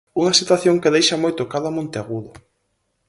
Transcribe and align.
Unha 0.19 0.37
situación 0.39 0.81
que 0.81 0.93
deixa 0.95 1.21
moi 1.23 1.33
tocado 1.39 1.65
a 1.67 1.75
Monteagudo. 1.77 2.31